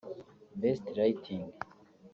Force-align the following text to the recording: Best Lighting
Best 0.61 0.83
Lighting 0.97 1.45